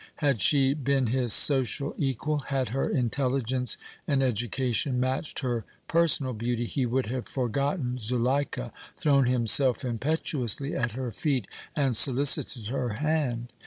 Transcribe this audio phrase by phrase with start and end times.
[0.15, 3.77] Had she been his social equal, had her intelligence
[4.07, 10.93] and education matched her personal beauty, he would have forgotten Zuleika, thrown himself impetuously at
[10.93, 11.45] her feet
[11.75, 13.49] and solicited her hand.